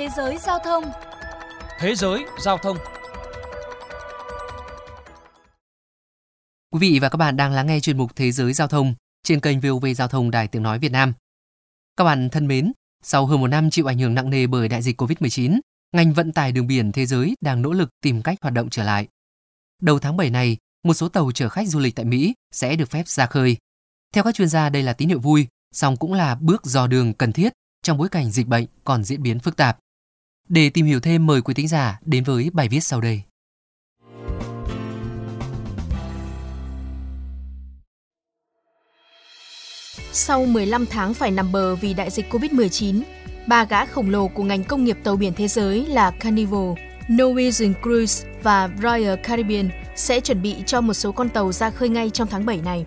[0.00, 0.84] Thế giới giao thông
[1.78, 2.76] Thế giới giao thông
[6.72, 9.40] Quý vị và các bạn đang lắng nghe chuyên mục Thế giới giao thông trên
[9.40, 11.12] kênh VOV Giao thông Đài Tiếng Nói Việt Nam.
[11.96, 14.82] Các bạn thân mến, sau hơn một năm chịu ảnh hưởng nặng nề bởi đại
[14.82, 15.60] dịch COVID-19,
[15.92, 18.84] ngành vận tải đường biển thế giới đang nỗ lực tìm cách hoạt động trở
[18.84, 19.08] lại.
[19.82, 22.90] Đầu tháng 7 này, một số tàu chở khách du lịch tại Mỹ sẽ được
[22.90, 23.56] phép ra khơi.
[24.14, 27.14] Theo các chuyên gia, đây là tín hiệu vui, song cũng là bước dò đường
[27.14, 29.78] cần thiết trong bối cảnh dịch bệnh còn diễn biến phức tạp.
[30.50, 33.22] Để tìm hiểu thêm, mời quý thính giả đến với bài viết sau đây.
[40.12, 43.02] Sau 15 tháng phải nằm bờ vì đại dịch COVID-19,
[43.46, 46.72] ba gã khổng lồ của ngành công nghiệp tàu biển thế giới là Carnival,
[47.08, 51.88] Norwegian Cruise và Royal Caribbean sẽ chuẩn bị cho một số con tàu ra khơi
[51.88, 52.84] ngay trong tháng 7 này.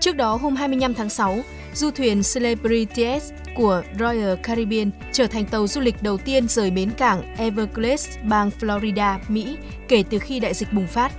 [0.00, 1.38] Trước đó, hôm 25 tháng 6,
[1.74, 6.90] du thuyền Celebrities của Royal Caribbean trở thành tàu du lịch đầu tiên rời bến
[6.96, 9.56] cảng Everglades, bang Florida, Mỹ
[9.88, 11.12] kể từ khi đại dịch bùng phát.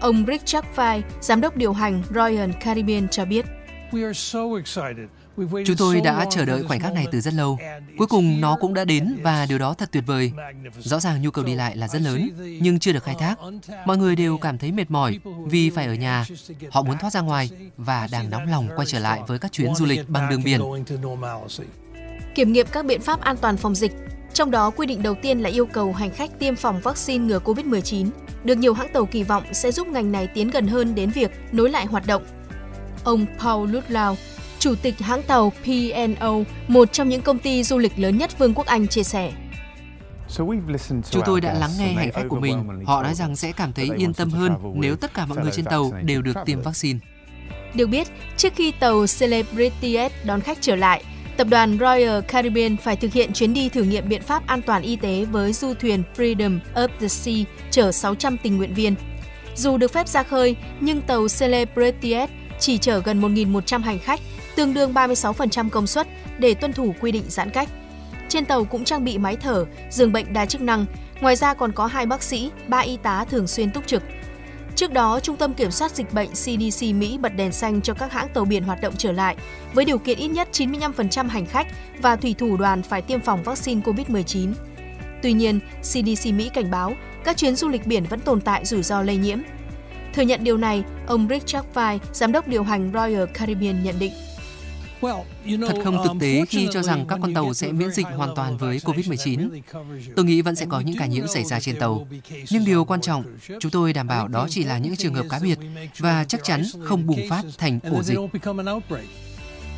[0.00, 3.46] Ông Richard Fye, giám đốc điều hành Royal Caribbean cho biết.
[5.36, 7.58] Chúng tôi đã chờ đợi khoảnh khắc này từ rất lâu.
[7.98, 10.32] Cuối cùng nó cũng đã đến và điều đó thật tuyệt vời.
[10.78, 12.30] Rõ ràng nhu cầu đi lại là rất lớn,
[12.62, 13.34] nhưng chưa được khai thác.
[13.86, 16.24] Mọi người đều cảm thấy mệt mỏi vì phải ở nhà.
[16.70, 19.74] Họ muốn thoát ra ngoài và đang nóng lòng quay trở lại với các chuyến
[19.74, 20.60] du lịch bằng đường biển.
[22.34, 23.92] Kiểm nghiệm các biện pháp an toàn phòng dịch,
[24.34, 27.38] trong đó quy định đầu tiên là yêu cầu hành khách tiêm phòng vaccine ngừa
[27.38, 28.10] COVID-19,
[28.44, 31.30] được nhiều hãng tàu kỳ vọng sẽ giúp ngành này tiến gần hơn đến việc
[31.52, 32.22] nối lại hoạt động.
[33.04, 34.14] Ông Paul Ludlow,
[34.60, 36.34] Chủ tịch hãng tàu P&O,
[36.68, 39.32] một trong những công ty du lịch lớn nhất Vương quốc Anh chia sẻ.
[41.10, 42.84] Chúng tôi đã lắng nghe hành khách của mình.
[42.86, 45.64] Họ nói rằng sẽ cảm thấy yên tâm hơn nếu tất cả mọi người trên
[45.64, 46.98] tàu đều được tiêm vaccine.
[47.74, 51.04] Được biết, trước khi tàu Celebrity S đón khách trở lại,
[51.36, 54.82] tập đoàn Royal Caribbean phải thực hiện chuyến đi thử nghiệm biện pháp an toàn
[54.82, 58.94] y tế với du thuyền Freedom of the Sea chở 600 tình nguyện viên.
[59.56, 64.20] Dù được phép ra khơi, nhưng tàu Celebrity S chỉ chở gần 1.100 hành khách
[64.56, 67.68] tương đương 36% công suất để tuân thủ quy định giãn cách.
[68.28, 70.86] Trên tàu cũng trang bị máy thở, giường bệnh đa chức năng,
[71.20, 74.02] ngoài ra còn có hai bác sĩ, ba y tá thường xuyên túc trực.
[74.76, 78.12] Trước đó, Trung tâm Kiểm soát Dịch bệnh CDC Mỹ bật đèn xanh cho các
[78.12, 79.36] hãng tàu biển hoạt động trở lại,
[79.74, 81.66] với điều kiện ít nhất 95% hành khách
[82.02, 84.52] và thủy thủ đoàn phải tiêm phòng vaccine COVID-19.
[85.22, 86.94] Tuy nhiên, CDC Mỹ cảnh báo
[87.24, 89.38] các chuyến du lịch biển vẫn tồn tại rủi ro lây nhiễm.
[90.14, 94.12] Thừa nhận điều này, ông Richard Fay, giám đốc điều hành Royal Caribbean nhận định.
[95.00, 98.56] Thật không thực tế khi cho rằng các con tàu sẽ miễn dịch hoàn toàn
[98.56, 99.60] với COVID-19.
[100.16, 102.06] Tôi nghĩ vẫn sẽ có những ca nhiễm xảy ra trên tàu.
[102.50, 103.24] Nhưng điều quan trọng,
[103.60, 105.58] chúng tôi đảm bảo đó chỉ là những trường hợp cá biệt
[105.98, 108.18] và chắc chắn không bùng phát thành ổ dịch.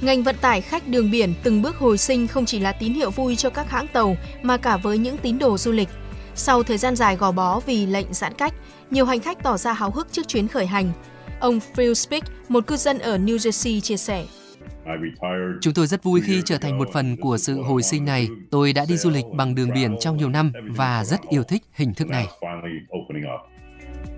[0.00, 3.10] Ngành vận tải khách đường biển từng bước hồi sinh không chỉ là tín hiệu
[3.10, 5.88] vui cho các hãng tàu mà cả với những tín đồ du lịch.
[6.34, 8.54] Sau thời gian dài gò bó vì lệnh giãn cách,
[8.90, 10.92] nhiều hành khách tỏ ra háo hức trước chuyến khởi hành.
[11.40, 14.24] Ông Phil Spick, một cư dân ở New Jersey chia sẻ.
[15.60, 18.28] Chúng tôi rất vui khi trở thành một phần của sự hồi sinh này.
[18.50, 21.62] Tôi đã đi du lịch bằng đường biển trong nhiều năm và rất yêu thích
[21.72, 22.26] hình thức này.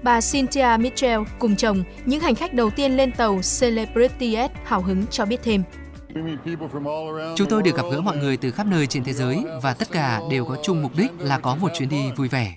[0.02, 4.82] Bà Cynthia Mitchell cùng chồng, những hành khách đầu tiên lên tàu Celebrity S hào
[4.82, 5.62] hứng cho biết thêm.
[7.36, 9.88] Chúng tôi được gặp gỡ mọi người từ khắp nơi trên thế giới và tất
[9.92, 12.56] cả đều có chung mục đích là có một chuyến đi vui vẻ.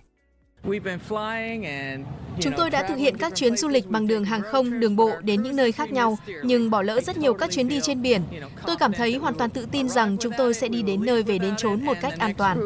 [2.40, 5.12] Chúng tôi đã thực hiện các chuyến du lịch bằng đường hàng không, đường bộ
[5.22, 8.22] đến những nơi khác nhau, nhưng bỏ lỡ rất nhiều các chuyến đi trên biển.
[8.66, 11.38] Tôi cảm thấy hoàn toàn tự tin rằng chúng tôi sẽ đi đến nơi về
[11.38, 12.60] đến chốn một cách an toàn.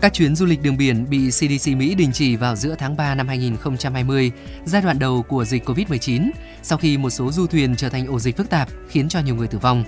[0.00, 3.14] Các chuyến du lịch đường biển bị CDC Mỹ đình chỉ vào giữa tháng 3
[3.14, 4.32] năm 2020,
[4.64, 6.30] giai đoạn đầu của dịch COVID-19,
[6.62, 9.34] sau khi một số du thuyền trở thành ổ dịch phức tạp khiến cho nhiều
[9.34, 9.84] người tử vong.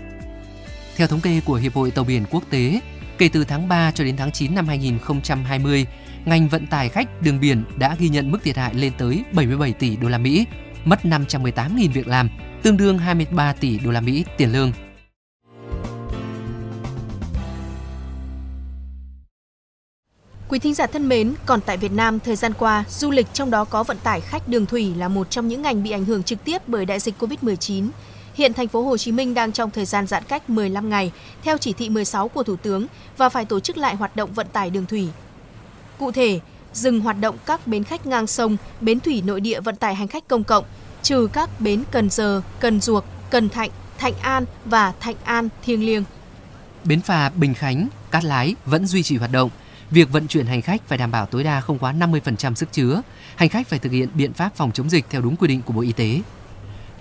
[0.96, 2.80] Theo thống kê của Hiệp hội Tàu biển Quốc tế,
[3.18, 5.86] Kể từ tháng 3 cho đến tháng 9 năm 2020,
[6.24, 9.72] ngành vận tải khách đường biển đã ghi nhận mức thiệt hại lên tới 77
[9.72, 10.46] tỷ đô la Mỹ,
[10.84, 12.28] mất 518.000 việc làm,
[12.62, 14.72] tương đương 23 tỷ đô la Mỹ tiền lương.
[20.48, 23.50] Quý thính giả thân mến, còn tại Việt Nam thời gian qua, du lịch trong
[23.50, 26.22] đó có vận tải khách đường thủy là một trong những ngành bị ảnh hưởng
[26.22, 27.88] trực tiếp bởi đại dịch Covid-19.
[28.34, 31.12] Hiện thành phố Hồ Chí Minh đang trong thời gian giãn cách 15 ngày
[31.42, 34.46] theo chỉ thị 16 của Thủ tướng và phải tổ chức lại hoạt động vận
[34.52, 35.08] tải đường thủy.
[35.98, 36.40] Cụ thể,
[36.72, 40.08] dừng hoạt động các bến khách ngang sông, bến thủy nội địa vận tải hành
[40.08, 40.64] khách công cộng,
[41.02, 45.86] trừ các bến Cần Giờ, Cần Duộc, Cần Thạnh, Thạnh An và Thạnh An Thiêng
[45.86, 46.04] Liêng.
[46.84, 49.50] Bến phà Bình Khánh, Cát Lái vẫn duy trì hoạt động.
[49.90, 53.02] Việc vận chuyển hành khách phải đảm bảo tối đa không quá 50% sức chứa.
[53.36, 55.72] Hành khách phải thực hiện biện pháp phòng chống dịch theo đúng quy định của
[55.72, 56.20] Bộ Y tế.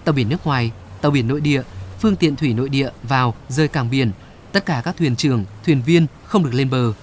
[0.04, 1.62] Tàu biển nước ngoài tàu biển nội địa,
[2.00, 4.12] phương tiện thủy nội địa vào rời cảng biển
[4.54, 6.94] Tất cả các thuyền trưởng, thuyền viên không được lên bờ.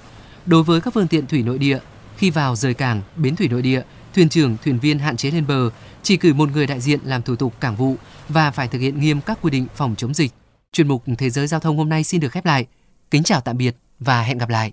[0.47, 1.79] Đối với các phương tiện thủy nội địa,
[2.17, 3.83] khi vào rời cảng, bến thủy nội địa,
[4.15, 5.71] thuyền trưởng, thuyền viên hạn chế lên bờ,
[6.03, 7.97] chỉ cử một người đại diện làm thủ tục cảng vụ
[8.29, 10.33] và phải thực hiện nghiêm các quy định phòng chống dịch.
[10.73, 12.67] Chuyên mục Thế giới giao thông hôm nay xin được khép lại.
[13.11, 14.73] Kính chào tạm biệt và hẹn gặp lại.